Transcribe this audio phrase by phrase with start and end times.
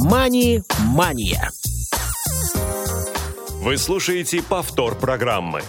[0.00, 1.50] «Мани-мания».
[3.60, 5.62] Вы слушаете повтор программы.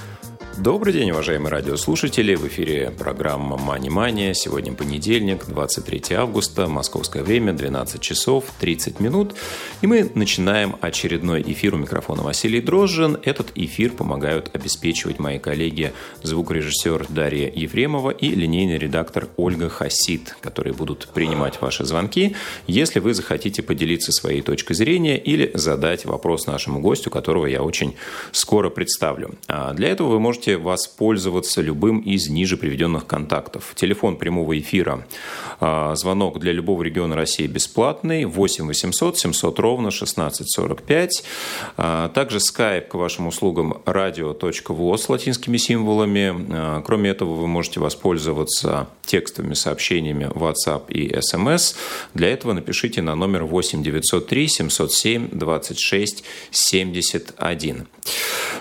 [0.60, 2.36] Добрый день, уважаемые радиослушатели.
[2.36, 4.34] В эфире программа «Мани-мания».
[4.34, 9.36] Сегодня понедельник, 23 августа, московское время, 12 часов 30 минут.
[9.82, 13.18] И мы начинаем очередной эфир у микрофона Василий Дрожжин.
[13.24, 20.74] Этот эфир помогают обеспечивать мои коллеги звукорежиссер Дарья Ефремова и линейный редактор Ольга Хасид, которые
[20.74, 22.36] будут принимать ваши звонки,
[22.68, 27.96] если вы захотите поделиться своей точкой зрения или задать вопрос нашему гостю, которого я очень
[28.34, 29.36] скоро представлю.
[29.48, 33.74] А для этого вы можете можете воспользоваться любым из ниже приведенных контактов.
[33.76, 35.06] Телефон прямого эфира,
[35.60, 41.24] а, звонок для любого региона России бесплатный, 8 800 700 ровно 1645.
[41.78, 46.34] А, также skype к вашим услугам radio.voz с латинскими символами.
[46.52, 51.76] А, кроме этого, вы можете воспользоваться текстовыми сообщениями WhatsApp и SMS.
[52.14, 57.88] Для этого напишите на номер 8 903 707 26 71.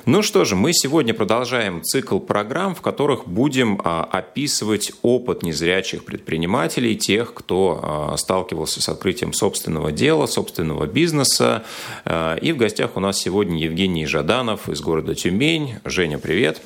[0.06, 6.04] Ну что же, мы сегодня продолжаем цикл программ, в которых будем а, описывать опыт незрячих
[6.04, 11.64] предпринимателей, тех, кто а, сталкивался с открытием собственного дела, собственного бизнеса.
[12.04, 15.74] А, и в гостях у нас сегодня Евгений Жаданов из города Тюмень.
[15.84, 16.62] Женя, привет.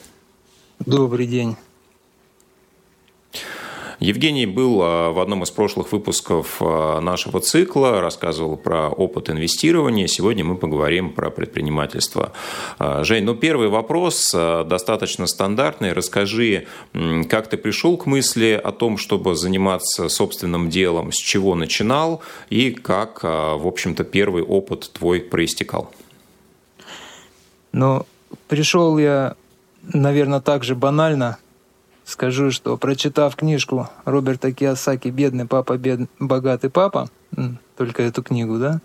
[0.78, 1.56] Добрый день.
[4.02, 10.08] Евгений был а, в одном из прошлых выпусков а, нашего цикла, рассказывал про опыт инвестирования.
[10.08, 12.32] Сегодня мы поговорим про предпринимательство.
[12.80, 15.92] А, Жень, ну первый вопрос достаточно стандартный.
[15.92, 16.66] Расскажи,
[17.30, 22.72] как ты пришел к мысли о том, чтобы заниматься собственным делом, с чего начинал и
[22.72, 25.92] как, в общем-то, первый опыт твой проистекал?
[27.70, 28.04] Ну,
[28.48, 29.36] пришел я,
[29.92, 31.38] наверное, так же банально–
[32.04, 36.08] Скажу, что прочитав книжку Роберта Киосаки «Бедный папа, бед...
[36.18, 37.08] богатый папа»,
[37.76, 38.80] только эту книгу, да,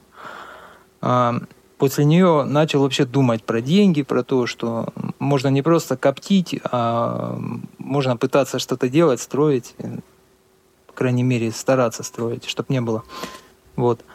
[1.02, 1.36] а,
[1.78, 7.40] после нее начал вообще думать про деньги, про то, что можно не просто коптить, а
[7.80, 9.76] можно пытаться что-то делать, строить,
[10.86, 13.04] по крайней мере, стараться строить, чтобы не было.
[13.76, 14.06] Вот.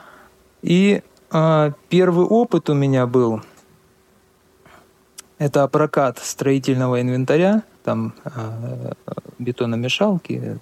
[0.62, 3.42] И а, первый опыт у меня был–
[5.38, 8.92] это прокат строительного инвентаря– там э,
[9.38, 10.58] бетономешалки,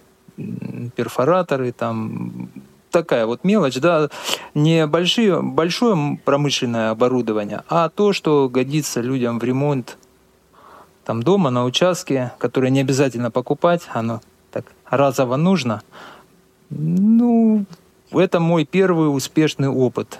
[0.96, 2.48] перфораторы, там
[2.90, 4.08] такая вот мелочь, да,
[4.54, 9.96] не большие, большое промышленное оборудование, а то, что годится людям в ремонт
[11.04, 14.20] там дома, на участке, которое не обязательно покупать, оно
[14.50, 15.82] так разово нужно.
[16.70, 17.64] Ну,
[18.12, 20.18] это мой первый успешный опыт.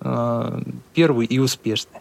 [0.00, 0.60] Э,
[0.92, 2.00] первый и успешный.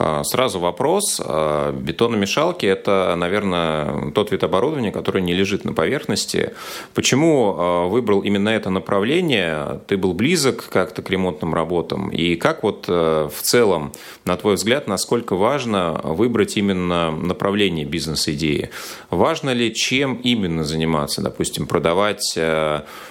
[0.00, 1.20] А, сразу вопрос.
[1.24, 6.52] А, бетономешалки– это, наверное, тот вид оборудования, который не лежит на поверхности.
[6.94, 9.80] Почему а, выбрал именно это направление?
[9.88, 12.10] Ты был близок как-то к ремонтным работам?
[12.10, 13.92] И как вот в целом,
[14.24, 18.70] на твой взгляд, насколько важно выбрать именно направление бизнес-идеи?
[19.10, 21.22] Важно ли, чем именно заниматься?
[21.22, 22.38] Допустим, продавать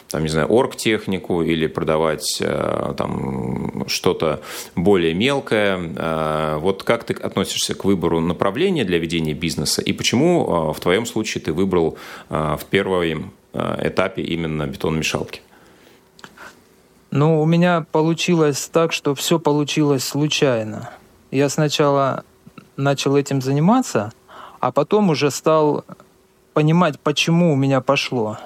[0.09, 4.41] там, не знаю, оргтехнику или продавать э, там что-то
[4.75, 5.79] более мелкое.
[5.95, 10.79] Э, вот как ты относишься к выбору направления для ведения бизнеса и почему э, в
[10.79, 11.97] твоем случае ты выбрал
[12.29, 15.41] в первом этапе именно бетономешалки?
[17.09, 20.91] Ну, у меня получилось так, что все получилось случайно.
[21.31, 22.23] Я сначала
[22.75, 24.11] начал этим заниматься,
[24.59, 25.85] а потом уже стал
[26.53, 28.37] понимать, почему у меня пошло.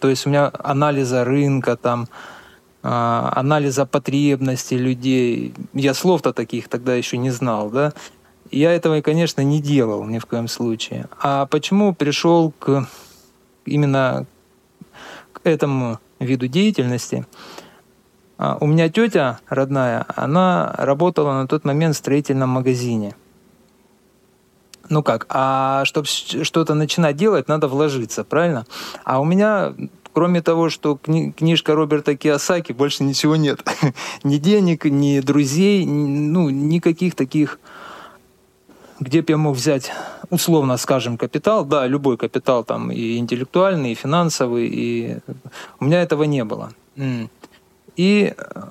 [0.00, 2.41] То есть у меня анализа рынка, там, а,
[2.82, 5.54] анализа потребностей людей.
[5.72, 7.92] Я слов-то таких тогда еще не знал, да.
[8.50, 11.08] Я этого, конечно, не делал ни в коем случае.
[11.20, 12.86] А почему пришел к
[13.64, 14.26] именно
[15.32, 17.26] к этому виду деятельности?
[18.36, 23.14] А, у меня тетя родная, она работала на тот момент в строительном магазине–
[24.92, 28.66] ну как, а чтобы что-то начинать делать, надо вложиться, правильно?
[29.04, 29.72] А у меня
[30.12, 33.60] кроме того, что кни- книжка Роберта Киосаки, больше ничего нет.
[34.24, 37.58] ни денег, ни друзей, ни, ну, никаких таких,
[39.00, 39.92] где бы я мог взять,
[40.30, 41.64] условно скажем, капитал.
[41.64, 45.18] Да, любой капитал там и интеллектуальный, и финансовый, и
[45.80, 46.72] у меня этого не было.
[47.96, 48.62] И э,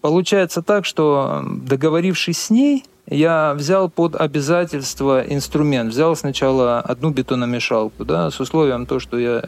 [0.00, 5.92] получается так, что договорившись с ней– я взял под обязательство инструмент.
[5.92, 9.44] Взял сначала одну бетономешалку, да, с условием то, что я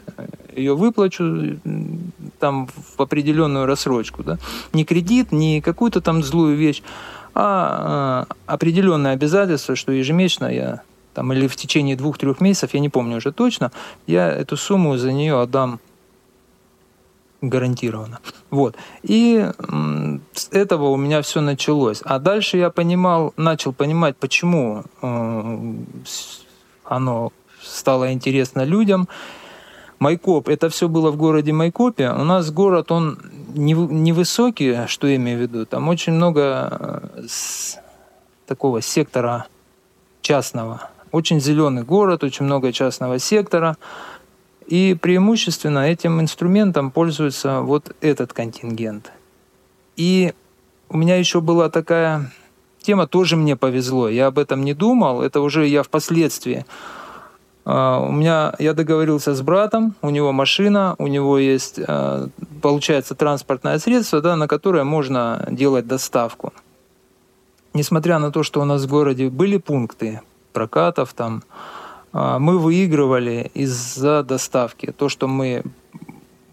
[0.55, 1.59] ее выплачу
[2.39, 4.37] там в определенную рассрочку, да.
[4.73, 6.81] Не кредит, не какую-то там злую вещь,
[7.35, 10.81] а, а определенное обязательство, что ежемесячно я
[11.13, 13.71] там или в течение двух-трех месяцев, я не помню уже точно,
[14.07, 15.79] я эту сумму за нее отдам
[17.41, 18.19] гарантированно.
[18.49, 18.75] Вот.
[19.03, 19.49] И
[20.33, 22.01] с этого у меня все началось.
[22.03, 25.73] А дальше я понимал, начал понимать, почему э,
[26.83, 27.31] оно
[27.61, 29.07] стало интересно людям.
[29.99, 32.09] Майкоп, это все было в городе Майкопе.
[32.11, 33.19] У нас город, он
[33.53, 35.65] невысокий, что я имею в виду.
[35.65, 37.27] Там очень много э,
[38.45, 39.45] такого сектора
[40.21, 40.89] частного.
[41.11, 43.77] Очень зеленый город, очень много частного сектора.
[44.69, 49.11] И преимущественно этим инструментом пользуется вот этот контингент.
[49.97, 50.33] И
[50.89, 52.31] у меня еще была такая
[52.81, 54.07] тема, тоже мне повезло.
[54.07, 56.65] Я об этом не думал, это уже я впоследствии
[57.71, 62.27] а, у меня я договорился с братом, у него машина, у него есть, а,
[62.63, 66.51] получается, транспортное средство, да, на которое можно делать доставку.
[67.75, 70.21] Несмотря на то, что у нас в городе были пункты
[70.51, 71.43] прокатов, там,
[72.11, 74.91] мы выигрывали из-за доставки.
[74.97, 75.63] То, что мы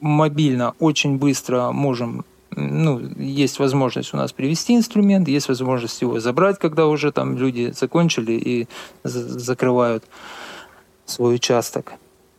[0.00, 2.24] мобильно очень быстро можем
[2.56, 7.72] ну, есть возможность у нас привести инструмент, есть возможность его забрать, когда уже там люди
[7.78, 8.68] закончили и
[9.04, 10.04] закрывают
[11.04, 11.92] свой участок.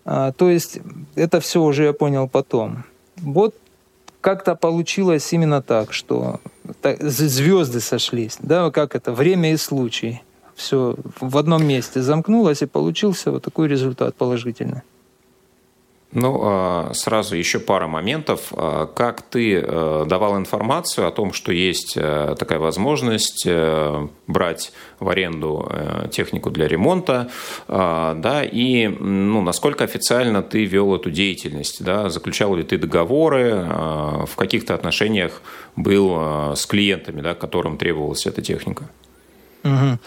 [0.05, 0.79] А, то есть
[1.15, 2.83] это все уже я понял потом.
[3.17, 3.55] Вот
[4.21, 6.39] как-то получилось именно так, что
[6.99, 10.21] звезды сошлись, да, как это, время и случай.
[10.57, 14.81] Все в одном месте замкнулось, и получился вот такой результат положительный.
[16.13, 18.51] Ну, а, сразу еще пара моментов.
[18.51, 24.71] А, как ты э, давал информацию о том, что есть э, такая возможность э, брать
[24.99, 25.69] в аренду
[26.11, 27.29] технику для ремонта,
[27.67, 33.67] а, да, и ну, насколько официально ты вел эту деятельность, да, заключал ли ты договоры,
[34.25, 35.41] в каких-то отношениях
[35.75, 38.85] был с клиентами, да, которым требовалась эта техника?
[39.63, 39.99] Угу.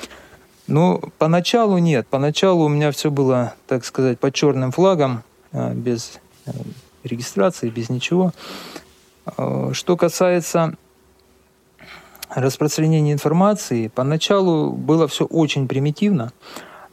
[0.70, 2.06] Ну, поначалу нет.
[2.08, 5.24] Поначалу у меня все было, так сказать, под черным флагом.
[5.52, 6.52] Э, без э,
[7.02, 8.32] регистрации, без ничего.
[9.36, 10.74] Э, что касается
[12.28, 16.32] распространения информации, поначалу было все очень примитивно.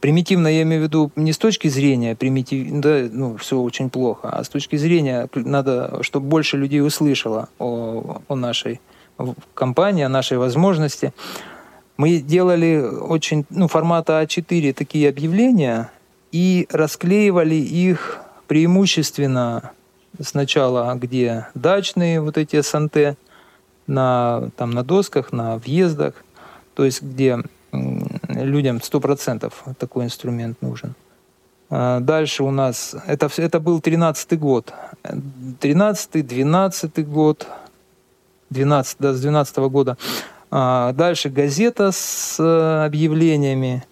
[0.00, 4.28] Примитивно я имею в виду не с точки зрения примитив, да, ну, все очень плохо,
[4.30, 8.80] а с точки зрения надо, чтобы больше людей услышало о, о нашей
[9.54, 11.12] компании, о нашей возможности.
[11.98, 15.90] Мы делали очень, ну, формата А4 такие объявления
[16.32, 19.72] и расклеивали их преимущественно
[20.20, 23.18] сначала где дачные вот эти СНТ,
[23.86, 26.14] на, там, на досках, на въездах,
[26.74, 27.42] то есть где
[28.28, 30.94] людям 100% такой инструмент нужен.
[31.70, 34.72] А дальше у нас, это, это был 13 год,
[35.60, 37.46] 13 12 год,
[38.50, 39.96] 12, да, с 12 -го года.
[40.50, 43.84] А дальше газета с э, объявлениями,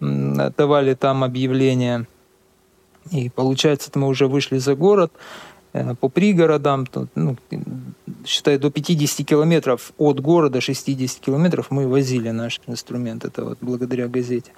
[0.00, 2.06] давали там объявления–
[3.10, 5.12] и получается, мы уже вышли за город,
[5.72, 7.36] э, по пригородам, ну,
[8.26, 14.08] считай, до 50 километров от города, 60 километров мы возили наш инструмент, это вот благодаря
[14.08, 14.52] газете.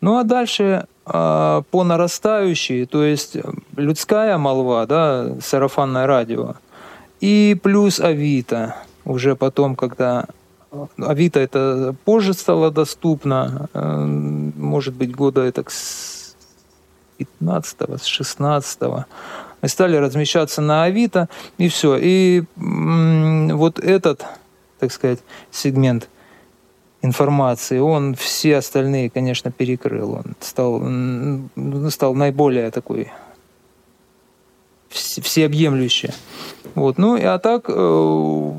[0.00, 3.36] Ну а дальше э, по нарастающей, то есть
[3.76, 6.56] людская молва, да, сарафанное радио,
[7.20, 8.74] и плюс Авито,
[9.04, 10.26] уже потом, когда
[10.98, 14.04] Авито это позже стало доступно, э,
[14.56, 15.64] может быть, года это
[17.18, 18.78] 15 с 16
[19.62, 21.96] мы стали размещаться на Авито, и все.
[21.96, 24.26] И вот этот,
[24.80, 25.20] так сказать,
[25.52, 26.08] сегмент
[27.00, 30.14] информации, он все остальные, конечно, перекрыл.
[30.14, 30.82] Он стал,
[31.90, 33.12] стал наиболее такой
[34.90, 36.10] всеобъемлющий.
[36.74, 36.98] Вот.
[36.98, 38.52] Ну, а так э,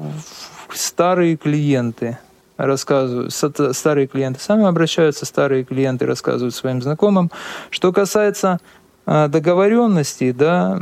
[0.76, 2.18] старые клиенты–
[2.58, 3.34] рассказывают,
[3.76, 7.32] старые клиенты сами обращаются, старые клиенты рассказывают своим знакомым.
[7.70, 8.60] Что касается
[9.06, 10.80] а, договоренности, да,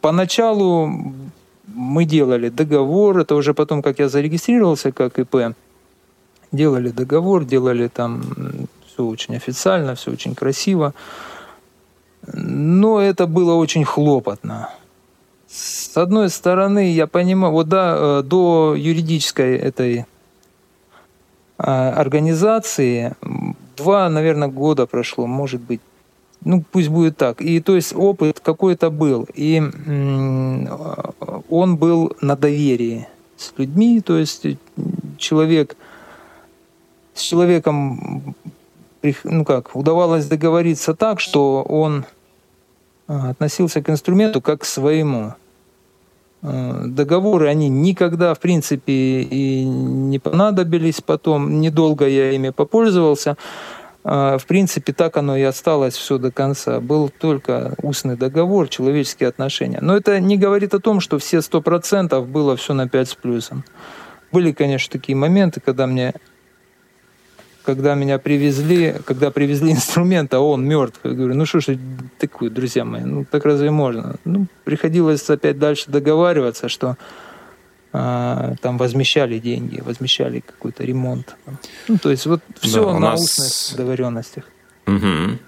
[0.00, 1.14] поначалу
[1.66, 5.54] мы делали договор, это уже потом, как я зарегистрировался как ИП,
[6.52, 8.22] делали договор, делали там
[8.86, 10.94] все очень официально, все очень красиво.
[12.34, 14.68] Но это было очень хлопотно.
[15.90, 20.06] С одной стороны, я понимаю, вот да, э, до юридической этой
[21.58, 23.16] а, организации
[23.76, 25.80] два, наверное, года прошло, может быть.
[26.44, 27.40] Ну, пусть будет так.
[27.40, 29.26] И то есть опыт какой-то был.
[29.34, 29.60] И
[31.48, 34.46] он был на доверии с людьми, то есть
[35.18, 35.76] человек
[37.14, 38.36] с человеком
[39.24, 42.04] ну как, удавалось договориться так, что он
[43.08, 45.34] а, относился к инструменту как к своему.
[46.42, 51.60] А, договоры, они никогда, в принципе, и не понадобились потом.
[51.60, 53.36] Недолго я ими попользовался.
[54.02, 56.80] а, в принципе, так оно и осталось все до конца.
[56.80, 59.78] Был только устный договор, человеческие отношения.
[59.82, 63.14] Но это не говорит о том, что все сто процентов было все на 5 с
[63.14, 63.64] плюсом.
[64.32, 66.14] Были, конечно, такие моменты, когда мне
[67.70, 70.98] когда меня привезли, когда привезли инструмент, а он мертв.
[71.04, 71.78] Я говорю, ну что ж
[72.18, 74.16] такое, друзья мои, ну так разве можно?
[74.24, 76.96] Ну, приходилось опять дальше договариваться, что
[77.92, 81.36] а, там возмещали деньги, возмещали какой-то ремонт.
[81.86, 83.20] Ну, то есть вот все да, на нас...
[83.20, 84.44] устных договоренностях.
[84.86, 85.38] Угу.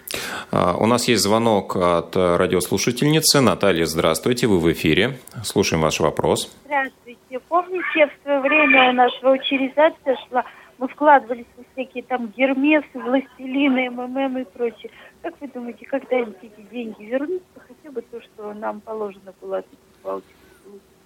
[0.79, 3.41] У нас есть звонок от радиослушательницы.
[3.41, 5.19] Наталья, здравствуйте, вы в эфире.
[5.43, 6.49] Слушаем ваш вопрос.
[6.67, 7.41] Здравствуйте.
[7.49, 10.45] Помните, в свое время у нас ваучеризация шла,
[10.83, 14.91] мы вкладывались в всякие там гермесы, властелины, МММ и прочее.
[15.23, 17.47] Как вы думаете, когда-нибудь эти деньги вернутся?
[17.55, 20.33] Хотя бы то, что нам положено было от этих ваучеров?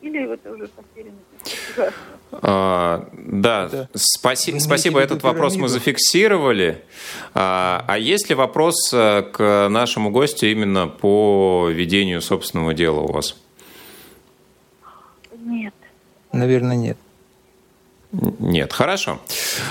[0.00, 1.92] или это уже потеряно?
[2.32, 3.88] А, да, да.
[3.94, 4.98] Спаси, спасибо.
[5.00, 6.82] Этот вопрос мы зафиксировали.
[7.34, 13.12] А, а есть ли вопрос э, к нашему гостю именно по ведению собственного дела у
[13.12, 13.36] вас?
[15.38, 15.74] Нет.
[16.32, 16.98] Наверное, нет.
[18.12, 19.18] Нет, хорошо.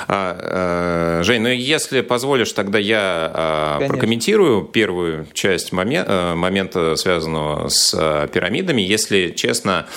[0.08, 6.96] А, э, Жень, ну если позволишь, тогда я а, прокомментирую первую часть момента, э, момента,
[6.98, 8.82] связанного с э, пирамидами.
[8.82, 9.88] Если честно,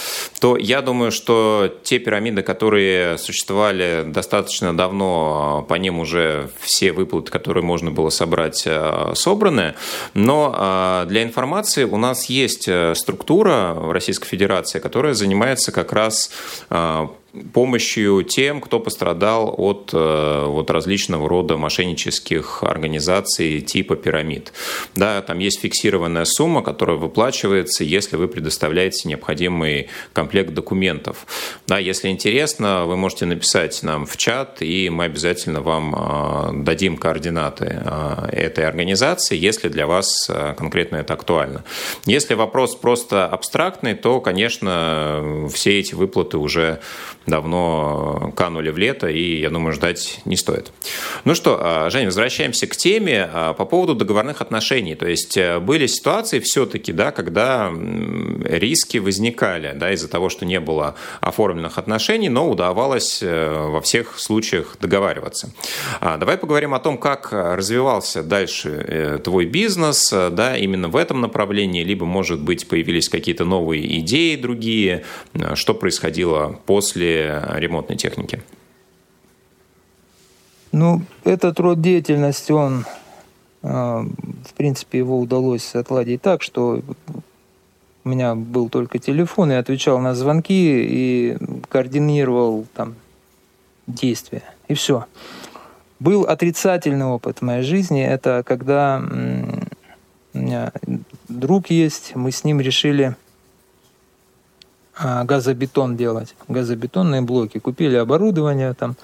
[0.40, 7.32] то я думаю, что те пирамиды, которые существовали достаточно давно, по ним уже все выплаты,
[7.32, 8.66] которые можно было собрать,
[9.14, 9.74] собраны.
[10.14, 16.30] Но для информации у нас есть структура в Российской Федерации, которая занимается как раз
[17.52, 24.52] помощью тем, кто пострадал от э, вот, различного рода мошеннических организаций типа пирамид.
[24.94, 31.26] Да, там есть фиксированная сумма, которая выплачивается, если вы предоставляете необходимый комплект документов.
[31.66, 36.96] Да, если интересно, вы можете написать нам в чат, и мы обязательно вам э, дадим
[36.96, 41.64] координаты э, этой организации, если для вас конкретно это актуально.
[42.06, 46.80] Если вопрос просто абстрактный, то, конечно, все эти выплаты уже
[47.28, 50.72] давно канули в лето, и, я думаю, ждать не стоит.
[51.24, 54.94] Ну что, а, Женя, возвращаемся к теме а, по поводу договорных отношений.
[54.94, 57.72] То есть э, были ситуации все-таки, да, когда
[58.44, 64.18] риски возникали да, из-за того, что не было оформленных отношений, но удавалось э, во всех
[64.18, 65.50] случаях договариваться.
[66.00, 71.20] А, давай поговорим о том, как развивался дальше э, твой бизнес, да, именно в этом
[71.20, 75.04] направлении, либо, может быть, появились какие-то новые идеи другие,
[75.54, 78.42] что происходило после ремонтной техники?
[80.72, 82.84] Ну, этот род деятельности, он,
[83.62, 84.04] а,
[84.44, 86.82] в принципе, его удалось отладить так, что
[88.04, 91.36] у меня был только телефон, я отвечал на звонки и
[91.68, 92.96] координировал там
[93.86, 94.42] действия.
[94.68, 95.06] И все.
[96.00, 98.02] Был отрицательный опыт в моей жизни.
[98.04, 99.02] Это когда
[100.32, 100.72] у меня
[101.28, 103.16] друг есть, мы с ним решили
[104.98, 107.58] газобетон делать, газобетонные блоки.
[107.58, 108.96] Купили оборудование там,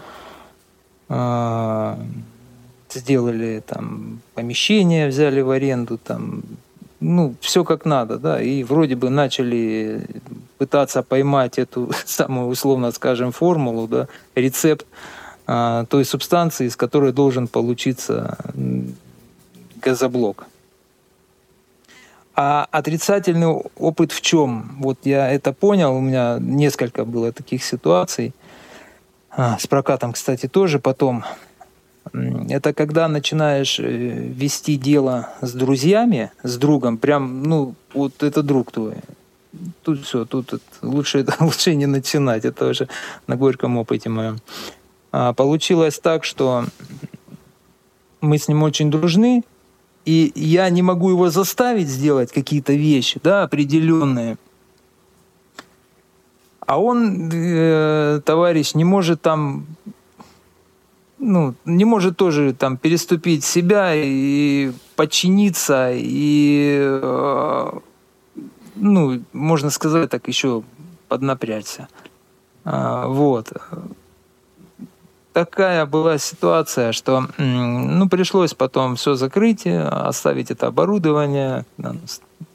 [1.09, 1.99] а,
[2.91, 6.43] сделали там помещение, взяли в аренду там,
[7.01, 10.07] ну, все как надо, да, и вроде бы начали
[10.59, 14.87] пытаться поймать эту самую, условно скажем, формулу, да, рецепт
[15.47, 18.39] а, той субстанции, из которой должен получиться
[19.81, 20.47] газоблок.
[22.37, 24.77] А отрицательный опыт в чем?
[24.81, 28.33] Вот я это понял, у меня несколько было таких ситуаций.
[29.31, 31.25] А, с прокатом, кстати, тоже потом.
[32.49, 38.73] Это когда начинаешь э, вести дело с друзьями, с другом, прям, ну, вот это друг
[38.73, 38.97] твой.
[39.83, 42.89] Тут все, тут лучше, лучше не начинать, это уже
[43.27, 44.39] на горьком опыте моем.
[45.13, 46.67] А, получилось так, что
[48.21, 49.43] мы с ним очень дружны,
[50.05, 54.37] и я не могу его заставить сделать какие-то вещи, да, определенные.
[56.61, 59.67] А он, э, товарищ, не может там,
[61.19, 67.71] ну, не может тоже там переступить себя и подчиниться, и, э,
[68.77, 70.63] ну, можно сказать так, еще
[71.09, 71.89] поднапрячься.
[72.65, 73.53] А, вот
[75.35, 81.67] такая была ситуация, что ну, пришлось потом все закрыть, оставить это оборудование.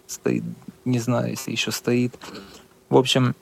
[0.07, 0.43] Стоит,
[0.85, 2.15] не знаю, если еще стоит.
[2.89, 3.35] В общем,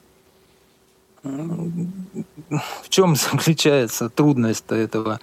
[1.24, 5.20] в чем заключается трудность этого,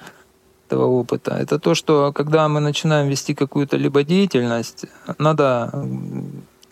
[0.68, 1.32] этого опыта?
[1.32, 4.86] Это то, что когда мы начинаем вести какую-то либо деятельность,
[5.18, 5.70] надо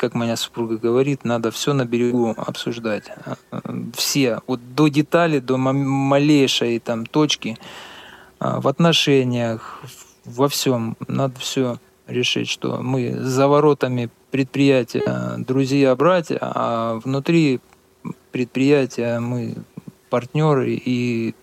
[0.02, 3.04] как моя супруга говорит, надо все на берегу обсуждать.
[3.94, 7.56] Все, вот до детали, до малейшей там точки
[8.40, 9.80] а, в отношениях,
[10.24, 10.96] во всем.
[11.06, 11.78] Надо все
[12.08, 17.60] решить, что мы за воротами предприятия друзья, братья, а внутри
[18.32, 19.54] предприятия мы
[20.10, 21.36] партнеры и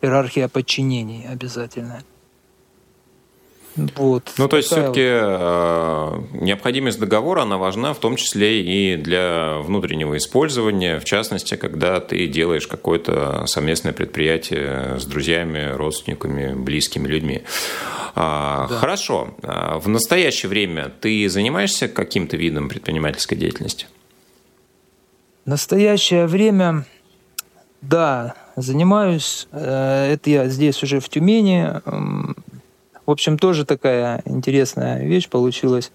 [0.00, 2.02] иерархия подчинений обязательно.
[3.76, 4.32] Вот.
[4.36, 6.26] Ну, то есть, все-таки вот.
[6.32, 12.00] Э, необходимость договора, она важна в том числе и для внутреннего использования, в частности, когда
[12.00, 17.42] ты делаешь какое-то совместное предприятие с друзьями, родственниками, близкими людьми.
[18.14, 18.76] А, да.
[18.76, 19.34] Хорошо.
[19.42, 23.86] А в настоящее время ты занимаешься каким-то видом предпринимательской деятельности?
[25.50, 26.84] настоящее время,
[27.82, 29.48] да, занимаюсь.
[29.52, 31.80] Э, это я здесь уже в Тюмени.
[33.10, 35.90] В общем, тоже такая интересная вещь получилась.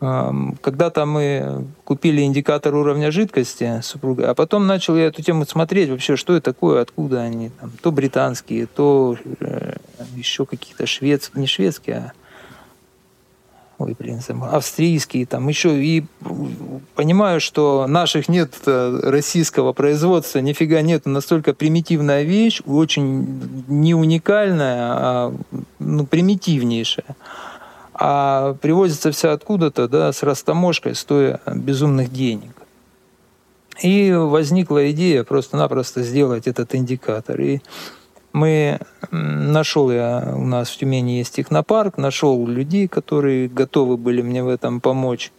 [0.00, 6.16] Когда-то мы купили индикатор уровня жидкости супруга, а потом начал я эту тему смотреть вообще,
[6.16, 7.50] что это такое, откуда они.
[7.60, 9.74] Там, то британские, то э,
[10.16, 12.12] еще какие-то шведские, не шведские, а
[13.82, 14.20] ой, блин,
[14.50, 16.04] австрийские, там еще, и
[16.94, 24.78] понимаю, что наших нет э, российского производства, нифига нет, настолько примитивная вещь, очень не уникальная,
[24.80, 25.34] а
[25.92, 27.16] ну, примитивнейшая.
[27.94, 32.52] А привозится вся откуда-то, да, с растаможкой, стоя безумных денег.
[33.82, 37.40] И возникла идея просто-напросто сделать этот индикатор.
[37.40, 37.60] И
[38.32, 38.80] мы
[39.10, 44.48] нашел я, у нас в Тюмени есть технопарк, нашел людей, которые готовы были мне в
[44.48, 45.32] этом помочь.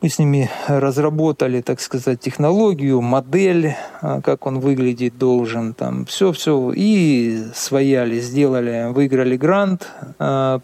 [0.00, 6.72] Мы с ними разработали, так сказать, технологию, модель, а, как он выглядеть должен, там все-все,
[6.72, 9.88] и свояли, сделали, выиграли грант
[10.20, 10.60] а,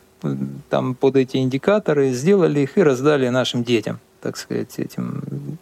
[0.71, 5.59] там под эти индикаторы, сделали их и раздали нашим детям, так сказать, этим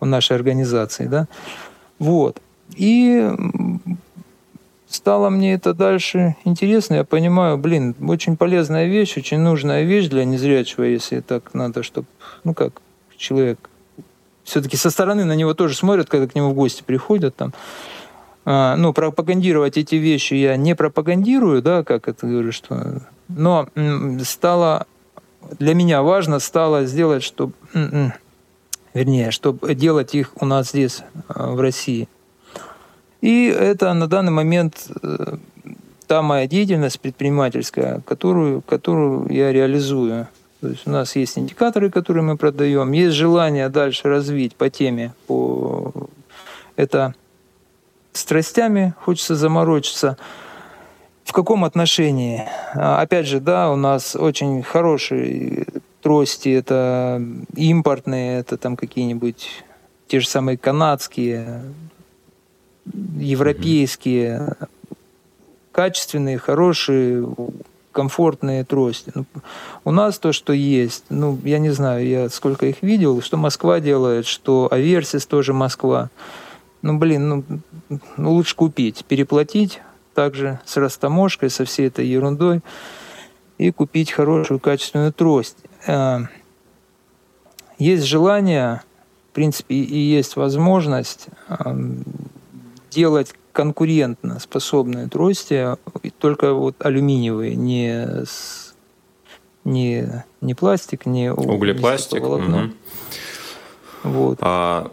[0.00, 1.26] нашей организации, да.
[1.98, 2.40] Вот.
[2.76, 3.28] И
[4.94, 6.94] стало мне это дальше интересно.
[6.94, 12.06] Я понимаю, блин, очень полезная вещь, очень нужная вещь для незрячего, если так надо, чтобы,
[12.44, 12.80] ну как,
[13.16, 13.70] человек
[14.44, 17.52] все-таки со стороны на него тоже смотрят, когда к нему в гости приходят там.
[18.44, 23.02] А, ну, пропагандировать эти вещи я не пропагандирую, да, как это говорю, что...
[23.28, 23.68] Но
[24.24, 24.86] стало
[25.58, 27.52] для меня важно стало сделать, чтобы,
[28.94, 32.08] вернее, чтобы делать их у нас здесь, а, в России.
[33.22, 35.36] И это на данный момент э,
[36.08, 40.26] та моя деятельность предпринимательская, которую, которую я реализую.
[40.60, 45.14] То есть у нас есть индикаторы, которые мы продаем, есть желание дальше развить по теме,
[45.26, 45.92] по
[46.76, 47.14] это
[48.12, 50.16] страстями хочется заморочиться.
[51.24, 52.44] В каком отношении?
[52.74, 55.66] А, опять же, да, у нас очень хорошие
[56.02, 57.22] трости, это
[57.54, 59.64] импортные, это там какие-нибудь
[60.08, 61.62] те же самые канадские,
[62.84, 64.56] европейские,
[65.72, 67.26] качественные, хорошие,
[67.92, 69.12] комфортные трости.
[69.14, 69.24] Ну,
[69.84, 73.80] у нас то, что есть, ну, я не знаю, я сколько их видел, что Москва
[73.80, 76.10] делает, что Аверсис тоже Москва.
[76.80, 77.44] Ну, блин, ну,
[78.16, 79.80] ну лучше купить, переплатить
[80.14, 82.60] также с растаможкой, со всей этой ерундой
[83.58, 85.58] и купить хорошую качественную трость.
[85.86, 86.20] Э,
[87.78, 88.82] есть желание,
[89.30, 91.26] в принципе, и есть возможность
[92.92, 95.76] делать конкурентно способные трости,
[96.18, 98.24] только вот алюминиевые, не,
[99.64, 102.22] не, не пластик, не углепластик.
[102.22, 102.70] Угу.
[104.04, 104.38] Вот.
[104.40, 104.92] А,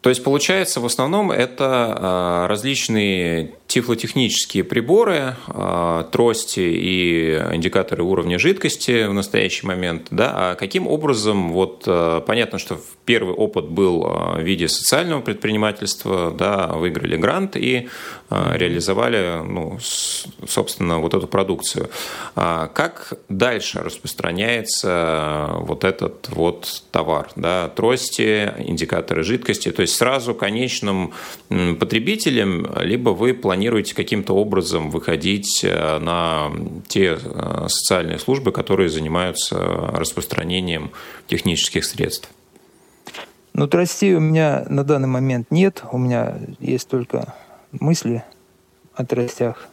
[0.00, 8.38] то есть получается в основном это а, различные тифлотехнические приборы, а, трости и индикаторы уровня
[8.38, 10.08] жидкости в настоящий момент.
[10.10, 10.32] Да?
[10.34, 11.86] А каким образом, вот
[12.26, 17.88] понятно, что первый опыт был в виде социального предпринимательства, да, выиграли грант и
[18.30, 19.78] реализовали, ну,
[20.46, 21.90] собственно, вот эту продукцию.
[22.34, 27.30] Как дальше распространяется вот этот вот товар?
[27.36, 27.68] Да?
[27.68, 31.12] Трости, индикаторы жидкости, то есть сразу конечным
[31.48, 33.57] потребителям, либо вы планируете
[33.94, 36.50] каким-то образом выходить э, на
[36.88, 40.90] те э, социальные службы, которые занимаются распространением
[41.26, 42.30] технических средств?
[43.54, 45.82] Ну, тростей у меня на данный момент нет.
[45.92, 47.34] У меня есть только
[47.72, 48.24] мысли
[48.94, 49.68] о тростях.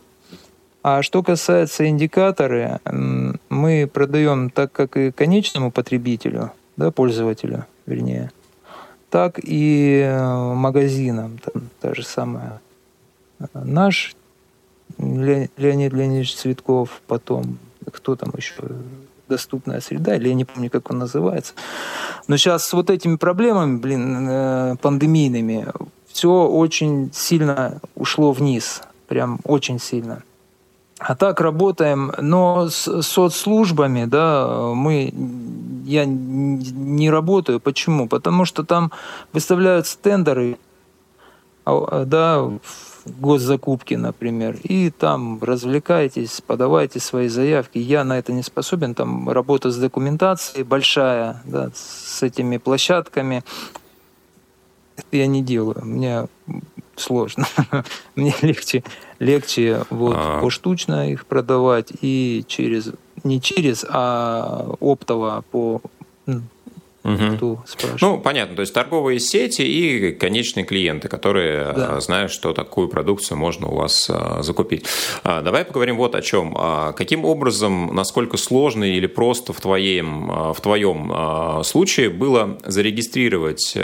[0.82, 2.80] А что касается индикаторы,
[3.50, 8.32] мы продаем так, как и конечному потребителю, да, пользователю, вернее–
[9.16, 11.38] так и э, магазинам.
[11.38, 12.60] Там та же самая
[13.66, 14.16] наш
[14.98, 17.58] Леонид Леонидович Цветков, потом
[17.92, 18.54] кто там еще,
[19.28, 21.54] доступная среда, или я не помню, как он называется.
[22.28, 25.68] Но сейчас с вот этими проблемами, блин, э, пандемийными,
[26.08, 28.82] все очень сильно ушло вниз.
[29.08, 30.24] прям очень сильно.
[30.98, 35.14] А так работаем, но с соцслужбами, да, мы,
[35.84, 37.60] я не работаю.
[37.60, 38.08] Почему?
[38.08, 38.92] Потому что там
[39.34, 40.58] выставляются тендеры,
[41.66, 42.50] а, да,
[43.06, 47.78] госзакупки, например, и там развлекайтесь, подавайте свои заявки.
[47.78, 53.44] Я на это не способен, там работа с документацией большая, да, с этими площадками.
[54.98, 56.28] Это я не делаю, мне
[56.96, 57.46] сложно.
[58.16, 58.84] Мне легче,
[59.20, 60.42] легче вот а...
[60.42, 62.92] поштучно их продавать и через
[63.26, 65.82] не через, а оптово по
[67.06, 67.38] Угу.
[67.38, 68.02] Кто спрашивает?
[68.02, 68.56] Ну, понятно.
[68.56, 71.98] То есть торговые сети и конечные клиенты, которые да.
[71.98, 74.86] А, знают, что такую продукцию можно у вас а, закупить.
[75.24, 76.56] А, давай поговорим вот о чем.
[76.98, 83.78] Каким образом, насколько сложно или просто в твоем, в твоем случае было зарегистрировать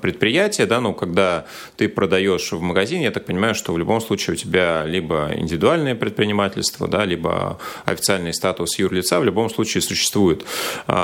[0.00, 1.44] предприятие, да, ну, когда
[1.76, 5.94] ты продаешь в магазине, я так понимаю, что в любом случае у тебя либо индивидуальное
[5.94, 10.44] предпринимательство, да, либо официальный статус юрлица в любом случае существует.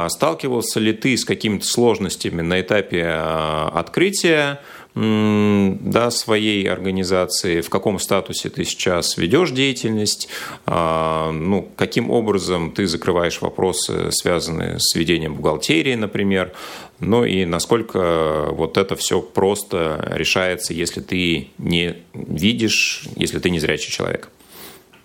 [0.08, 4.60] Сталкивался ли ты с какими какими-то сложностями на этапе а, открытия
[4.94, 10.28] да, своей организации, в каком статусе ты сейчас ведешь деятельность,
[10.66, 16.52] а, ну, каким образом ты закрываешь вопросы, связанные с ведением бухгалтерии, например,
[16.98, 23.60] ну и насколько вот это все просто решается, если ты не видишь, если ты не
[23.60, 24.30] зрячий человек.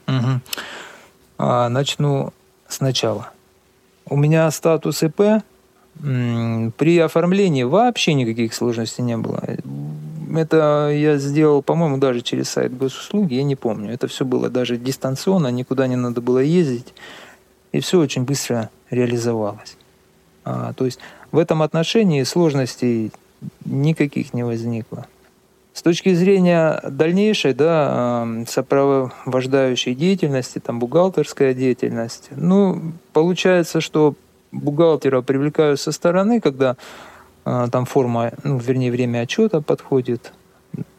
[0.08, 0.42] Угу.
[1.38, 2.34] А, начну
[2.68, 3.30] сначала.
[4.06, 5.44] У меня статус ИП,
[6.02, 9.42] при оформлении вообще никаких сложностей не было.
[10.36, 13.94] Это я сделал, по-моему, даже через сайт госуслуги, я не помню.
[13.94, 16.94] Это все было даже дистанционно, никуда не надо было ездить.
[17.72, 19.78] И все очень быстро реализовалось.
[20.44, 21.00] А, то есть
[21.32, 23.12] в этом отношении сложностей
[23.66, 25.08] никаких не возникло.
[25.74, 34.14] С точки зрения дальнейшей, да, сопровождающей деятельности, там, бухгалтерская деятельность, ну, получается, что
[34.54, 36.78] бухгалтера привлекаю со стороны, когда
[37.46, 40.32] э, там форма, ну, вернее, время отчета подходит.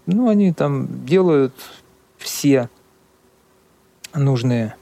[0.07, 1.55] Ну, они там делают
[2.19, 2.69] все
[4.15, 4.75] нужные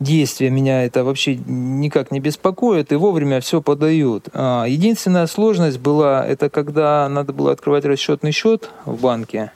[0.00, 0.50] действия.
[0.50, 4.28] Меня это вообще никак не беспокоит, и вовремя все подают.
[4.32, 9.52] А, единственная сложность была, это когда надо было открывать расчетный счет в банке.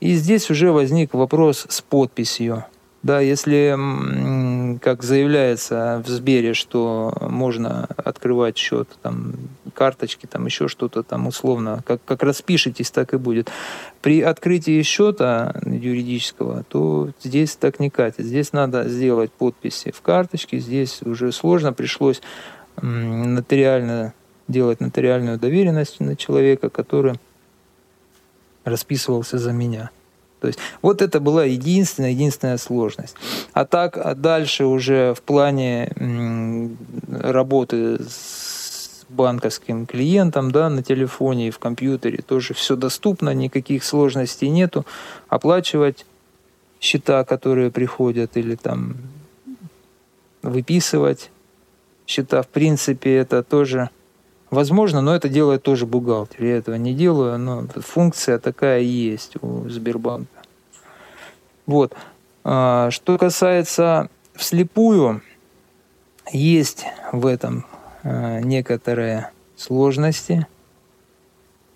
[0.00, 2.64] И здесь уже возник вопрос с подписью.
[3.02, 3.74] Да, если
[4.78, 9.34] как заявляется в Сбере, что можно открывать счет, там,
[9.74, 13.50] карточки, там еще что-то там условно, как, как распишитесь, так и будет.
[14.02, 18.24] При открытии счета юридического, то здесь так не катит.
[18.24, 22.20] Здесь надо сделать подписи в карточке, здесь уже сложно, пришлось
[22.80, 24.14] нотариально
[24.48, 27.14] делать нотариальную доверенность на человека, который
[28.64, 29.90] расписывался за меня.
[30.40, 33.14] То есть вот это была единственная, единственная сложность.
[33.52, 35.92] А так а дальше уже в плане
[37.10, 44.48] работы с банковским клиентом да, на телефоне и в компьютере тоже все доступно, никаких сложностей
[44.48, 44.86] нету.
[45.28, 46.04] Оплачивать
[46.80, 48.96] счета, которые приходят, или там
[50.42, 51.30] выписывать
[52.06, 53.90] счета, в принципе, это тоже
[54.50, 56.42] Возможно, но это делает тоже бухгалтер.
[56.42, 60.28] Я этого не делаю, но функция такая есть у Сбербанка.
[61.66, 61.94] Вот.
[62.44, 65.22] А, что касается вслепую,
[66.32, 67.66] есть в этом
[68.02, 70.46] а, некоторые сложности,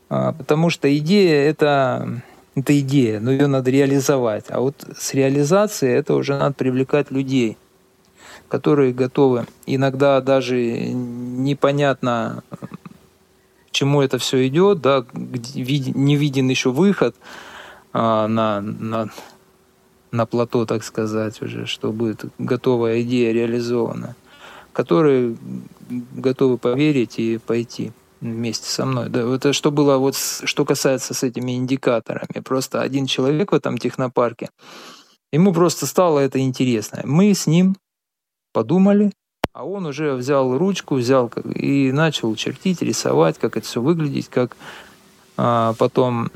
[0.09, 2.23] а, потому что идея это,
[2.55, 4.47] это идея, но ее надо реализовать.
[4.49, 7.59] А вот с реализацией это уже надо привлекать людей–
[8.53, 9.47] которые готовы.
[9.65, 12.45] Иногда даже непонятно,
[13.71, 17.17] чему это все идет, да, не виден еще выход
[17.95, 19.09] а, на, на,
[20.11, 24.17] на плато, так сказать, уже, что будет готовая идея реализована,
[24.75, 25.35] которые
[26.15, 29.09] готовы поверить и пойти вместе со мной.
[29.09, 32.43] Да, это что было вот, что касается с этими индикаторами.
[32.45, 34.51] Просто один человек в этом технопарке,
[35.33, 37.01] ему просто стало это интересно.
[37.05, 37.77] Мы с ним
[38.53, 39.13] подумали,
[39.53, 44.57] а он уже взял ручку, взял и начал чертить, рисовать, как это все выглядит, как
[45.37, 46.31] а, потом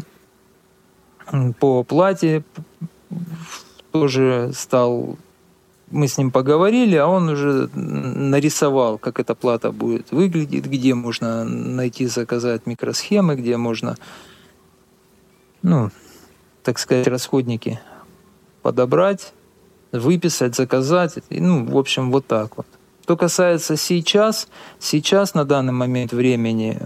[1.59, 2.45] по плате
[3.93, 5.17] тоже стал
[5.91, 11.45] мы с ним поговорили, а он уже нарисовал, как эта плата будет выглядеть, где можно
[11.45, 13.97] найти, заказать микросхемы, где можно,
[15.63, 15.91] ну,
[16.65, 17.81] так сказать, расходники
[18.63, 19.33] подобрать,
[19.93, 21.19] выписать, заказать.
[21.31, 22.67] Ну, в общем, вот так вот.
[23.03, 24.49] Что касается сейчас,
[24.81, 26.77] сейчас на данный момент времени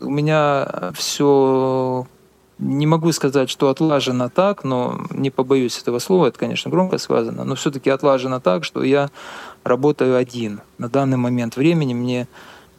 [0.00, 2.06] у меня все
[2.58, 7.44] не могу сказать, что отлажено так, но не побоюсь этого слова, это, конечно, громко сказано,
[7.44, 9.10] но все-таки отлажено так, что я
[9.64, 10.60] работаю один.
[10.78, 12.28] На данный момент времени мне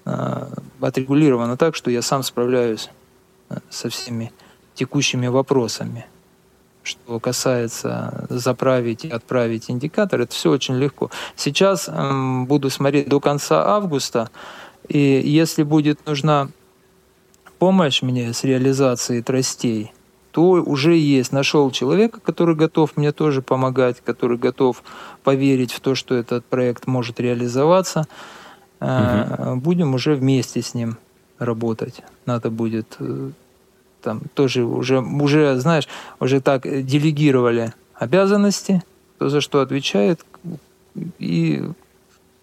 [0.06, 0.48] э,
[0.80, 2.90] отрегулировано так, что я сам справляюсь
[3.50, 4.32] э, со всеми
[4.74, 6.06] текущими вопросами.
[6.84, 11.10] Что касается заправить и отправить индикатор, это все очень легко.
[11.36, 14.30] Сейчас э, буду смотреть до конца августа,
[14.88, 16.50] и если будет нужна
[17.58, 19.94] помощь мне с реализацией тростей,
[20.32, 21.32] то уже есть.
[21.32, 24.84] Нашел человека, который готов мне тоже помогать, который готов
[25.24, 28.08] поверить в то, что этот проект может реализоваться.
[28.82, 29.58] Угу.
[29.58, 30.98] Будем уже вместе с ним
[31.38, 32.02] работать.
[32.26, 33.30] Надо будет э,
[34.04, 35.88] там тоже уже, уже, знаешь,
[36.20, 38.84] уже так делегировали обязанности,
[39.16, 40.26] кто за что отвечает,
[41.20, 41.64] и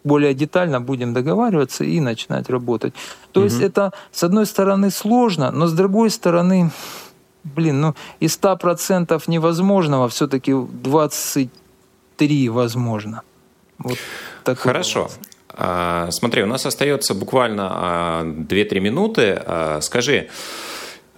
[0.04, 2.94] более детально будем договариваться и начинать работать.
[3.32, 3.44] То угу.
[3.48, 6.70] есть это, с одной стороны, сложно, но с другой стороны,
[7.44, 13.22] блин, ну из 100% невозможного все-таки 23 возможно.
[13.78, 13.98] Вот
[14.56, 15.08] Хорошо.
[15.52, 19.42] А, смотри, у нас остается буквально 2-3 а, минуты.
[19.44, 20.28] А, скажи,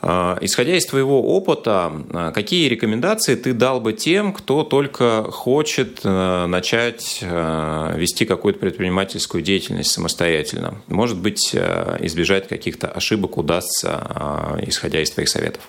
[0.03, 6.47] исходя из твоего опыта, а, какие рекомендации ты дал бы тем, кто только хочет а,
[6.47, 10.75] начать вести какую-то предпринимательскую деятельность самостоятельно?
[10.89, 15.69] Может быть, избежать каких-то ошибок удастся, исходя из твоих советов?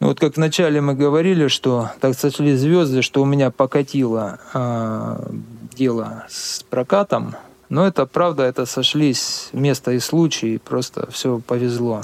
[0.00, 5.32] Ну, вот как вначале мы говорили, что так сошли звезды, что у меня покатило э,
[5.76, 7.36] дело с прокатом–
[7.72, 12.02] но это правда, это сошлись место и случай, просто все повезло.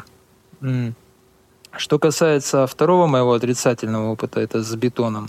[1.76, 5.28] Что касается второго моего отрицательного опыта, это с бетоном.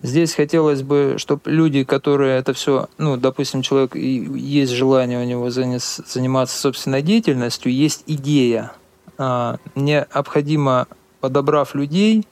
[0.00, 5.50] Здесь хотелось бы, чтобы люди, которые это все, ну, допустим, человек, есть желание у него
[5.50, 8.72] заниматься собственной деятельностью, есть идея.
[9.18, 10.86] А, необходимо,
[11.20, 12.26] подобрав людей,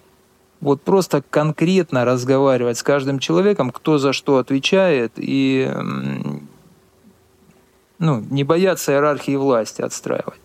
[0.62, 5.70] вот просто конкретно разговаривать с каждым человеком, кто за что отвечает, и
[7.98, 10.40] ну, не бояться иерархии власти отстраивать.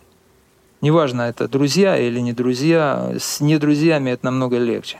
[0.81, 4.97] Неважно, это друзья или не друзья, с недрузьями это намного легче.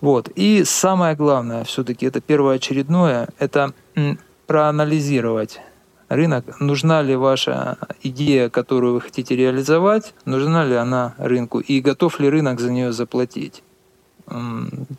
[0.00, 0.28] Вот.
[0.34, 3.72] И самое главное, все-таки это первоочередное, это
[4.46, 5.60] проанализировать
[6.08, 12.20] рынок, нужна ли ваша идея, которую вы хотите реализовать, нужна ли она рынку, и готов
[12.20, 13.62] ли рынок за нее заплатить.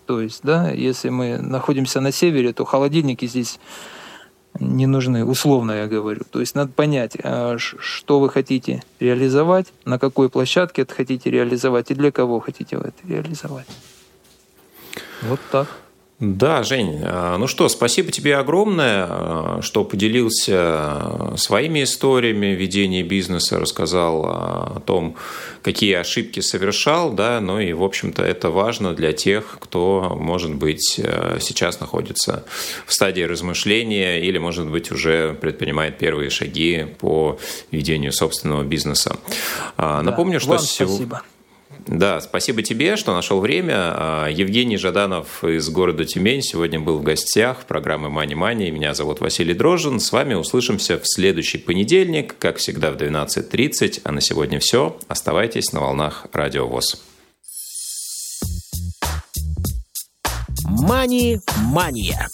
[0.06, 3.60] То есть, да, если мы находимся на севере, то холодильники здесь
[4.60, 6.22] не нужны, условно я говорю.
[6.30, 11.92] То есть надо понять, а, что вы хотите реализовать, на какой площадке это хотите реализовать
[11.92, 13.68] и для кого хотите это реализовать.
[15.24, 15.68] Вот так.
[16.20, 23.60] Да, Жень, а, ну что, спасибо тебе огромное, а, что поделился своими историями ведения бизнеса,
[23.60, 25.16] рассказал о том,
[25.62, 31.00] какие ошибки совершал, да, ну и, в общем-то, это важно для тех, кто, может быть,
[31.04, 32.46] а, сейчас находится
[32.88, 37.38] в стадии размышления или, может быть, уже предпринимает первые шаги по
[37.70, 39.18] ведению собственного бизнеса.
[39.78, 41.22] Напомню, да, что сегодня...
[41.88, 43.74] Да, спасибо тебе, что нашел время.
[43.76, 48.70] А, Евгений Жаданов из города Тюмень сегодня был в гостях программы «Мани Мани».
[48.72, 50.02] Меня зовут Василий Дрожжин.
[50.02, 54.02] С вами услышимся в следующий понедельник, как всегда в 12.30.
[54.04, 54.98] А на сегодня все.
[55.08, 57.02] Оставайтесь на волнах Радио ВОЗ.
[60.66, 62.28] «Мани-мания»